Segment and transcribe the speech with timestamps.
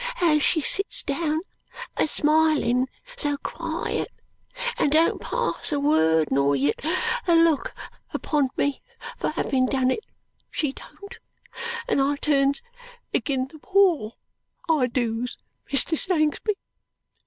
[0.19, 1.41] And she sits down
[1.95, 4.11] a smilin so quiet,
[4.79, 6.81] and don't pass a word nor yit
[7.27, 7.75] a look
[8.11, 8.81] upon me
[9.17, 10.03] for having done it,
[10.49, 11.19] she don't,
[11.87, 12.63] and I turns
[13.13, 14.17] agin the wall,
[14.67, 15.37] I doos,
[15.71, 15.95] Mr.
[15.95, 16.55] Sangsby.